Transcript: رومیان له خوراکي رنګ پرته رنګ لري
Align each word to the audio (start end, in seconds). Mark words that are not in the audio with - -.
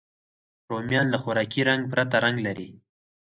رومیان 0.71 1.07
له 1.13 1.17
خوراکي 1.23 1.61
رنګ 1.69 1.81
پرته 1.91 2.17
رنګ 2.25 2.37
لري 2.47 2.69